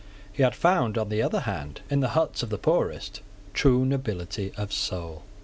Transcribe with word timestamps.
He 0.33 0.41
had 0.41 0.55
found, 0.55 0.97
on 0.97 1.09
the 1.09 1.21
other 1.21 1.41
hand, 1.41 1.81
in 1.87 1.99
the 1.99 2.07
huts 2.17 2.41
of 2.41 2.49
the 2.49 2.57
poorest, 2.57 3.21
true 3.53 3.85
nobility 3.85 4.51
of 4.57 4.73
soul. 4.73 5.21